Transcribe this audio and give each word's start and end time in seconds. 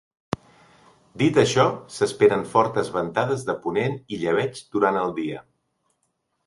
Dit 1.23 1.37
això, 1.41 1.65
s’esperen 1.97 2.47
fortes 2.55 2.91
ventades 2.97 3.47
de 3.51 3.59
ponent 3.67 4.01
i 4.17 4.21
llebeig 4.25 4.67
durant 4.77 5.01
el 5.05 5.17
dia. 5.21 5.45